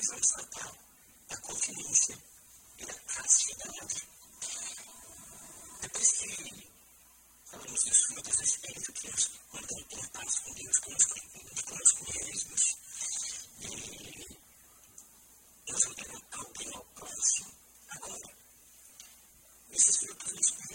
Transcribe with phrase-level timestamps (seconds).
[0.00, 0.74] visão estatal
[1.28, 2.18] da conveniência
[2.78, 4.08] e da passividade.
[5.82, 6.70] Depois que
[7.50, 11.14] falamos isso, muitas vezes penso que nós mantemos a paz com Deus, conosco,
[11.66, 12.76] conosco mesmos,
[13.60, 14.38] e
[15.68, 17.52] nós ajudamos a ao próximo.
[17.90, 18.36] Agora,
[19.70, 20.69] esses grupos Espírito,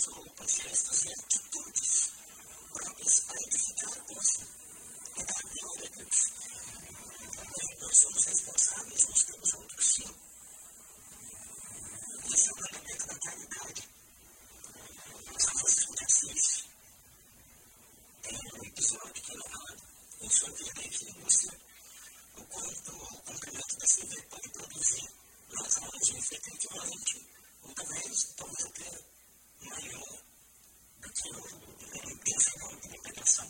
[0.00, 2.10] as roupas, gestos e atitudes
[2.72, 4.02] próprias para edificar a
[5.60, 6.20] glória de Deus.
[7.36, 10.14] Também nós somos responsáveis nós temos outros, sim.
[12.32, 13.88] Isso é o elemento da caridade.
[15.38, 16.64] Salmos isso.
[18.22, 19.76] Tem um episódio que ele fala
[20.22, 21.60] em sua vida que ilustra
[22.38, 25.08] o quanto o cumprimento da CV pode produzir
[25.50, 27.28] nas almas efetivamente
[27.64, 29.19] um tamanho tão pequeno
[29.68, 30.22] maior
[31.00, 33.48] do que uma limpeza de implementação.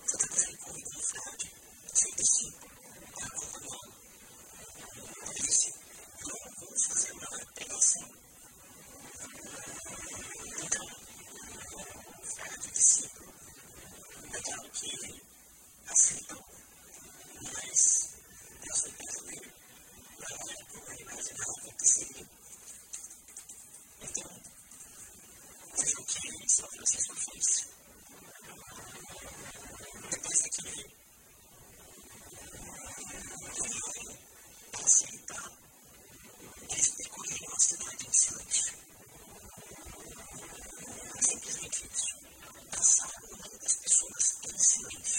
[0.00, 1.52] Você está fazendo com o fraude
[1.94, 3.97] 105 a conta nova.
[26.48, 27.66] sobre a sua infância.
[30.10, 30.98] Depois daquele
[35.12, 35.36] então
[36.70, 38.62] a especular uma cidade distante.
[41.20, 42.08] Simplesmente isso.
[42.70, 45.17] Passar o nome das pessoas em silêncio.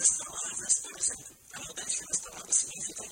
[0.00, 3.02] as palavras, por exemplo, a maldade nas palavras significa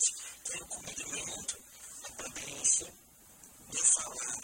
[0.45, 1.59] ter o cumprimento,
[2.05, 2.95] a prudência
[3.71, 4.41] de falar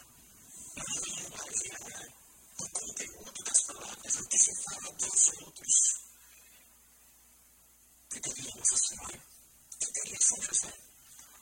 [0.76, 2.08] na linguajar
[2.60, 5.74] o conteúdo das palavras, o que se fala dos outros.
[8.10, 9.06] Que teríamos o
[9.78, 10.72] que teria São José,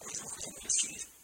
[0.00, 1.17] ou mesmo que teria o Espírito.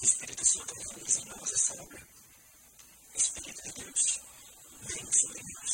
[0.00, 2.08] Espírito Santo realiza em assim, nós essa obra.
[3.14, 4.20] Espírito de Deus,
[4.82, 5.72] vem sobre nós.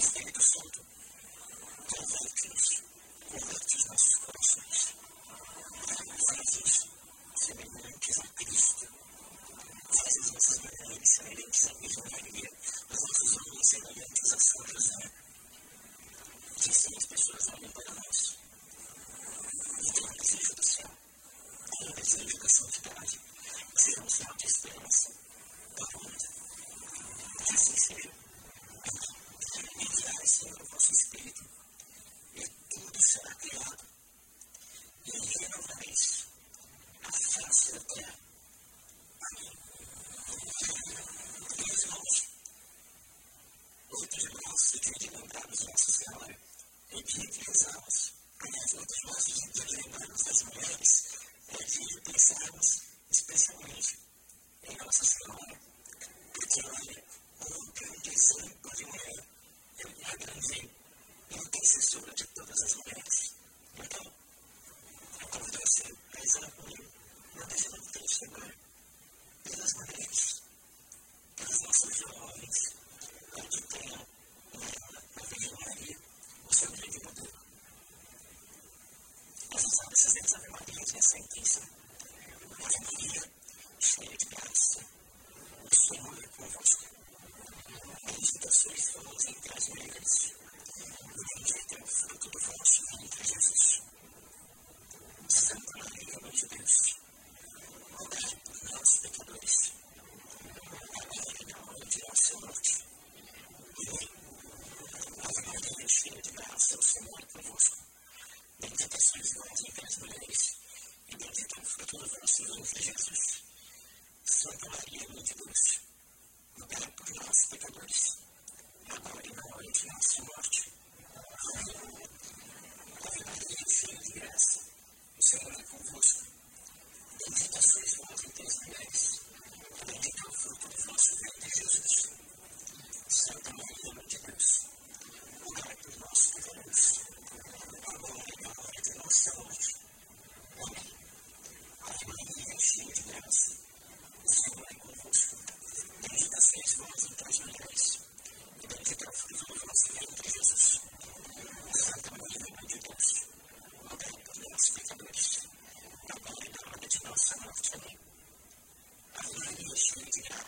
[0.00, 0.86] Espírito Santo,
[1.86, 2.82] converte-nos,
[3.28, 4.94] converte os nossos corações.
[6.28, 6.90] Faz-nos
[7.36, 8.88] semelhantes a Cristo.
[9.96, 12.50] Faz as nossas mulheres semelhantes à Virgem Maria,
[12.90, 13.68] os nossos homens